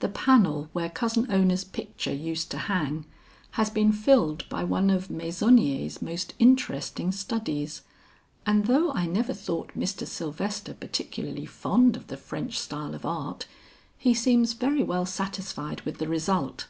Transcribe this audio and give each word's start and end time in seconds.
"The 0.00 0.10
panel 0.10 0.68
where 0.74 0.90
Cousin 0.90 1.28
Ona's 1.32 1.64
picture 1.64 2.12
used 2.12 2.50
to 2.50 2.58
hang, 2.58 3.06
has 3.52 3.70
been 3.70 3.90
filled 3.90 4.46
by 4.50 4.64
one 4.64 4.90
of 4.90 5.08
Meissonier's 5.08 6.02
most 6.02 6.34
interesting 6.38 7.10
studies; 7.10 7.80
and 8.44 8.66
though 8.66 8.92
I 8.92 9.06
never 9.06 9.32
thought 9.32 9.72
Mr. 9.72 10.06
Sylvester 10.06 10.74
particularly 10.74 11.46
fond 11.46 11.96
of 11.96 12.08
the 12.08 12.18
French 12.18 12.58
style 12.58 12.94
of 12.94 13.06
art, 13.06 13.46
he 13.96 14.12
seems 14.12 14.52
very 14.52 14.82
well 14.82 15.06
satisfied 15.06 15.80
with 15.86 15.96
the 15.96 16.06
result. 16.08 16.66